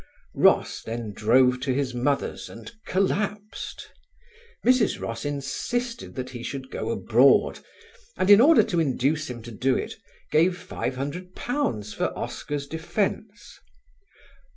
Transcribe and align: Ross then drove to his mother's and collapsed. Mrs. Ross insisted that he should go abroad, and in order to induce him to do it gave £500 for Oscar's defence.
Ross 0.33 0.81
then 0.81 1.13
drove 1.13 1.59
to 1.59 1.75
his 1.75 1.93
mother's 1.93 2.49
and 2.49 2.71
collapsed. 2.87 3.87
Mrs. 4.65 4.99
Ross 4.99 5.25
insisted 5.25 6.15
that 6.15 6.31
he 6.31 6.41
should 6.41 6.71
go 6.71 6.89
abroad, 6.89 7.59
and 8.17 8.31
in 8.31 8.41
order 8.41 8.63
to 8.63 8.79
induce 8.79 9.29
him 9.29 9.43
to 9.43 9.51
do 9.51 9.75
it 9.77 9.93
gave 10.31 10.57
£500 10.57 11.93
for 11.93 12.05
Oscar's 12.17 12.65
defence. 12.65 13.59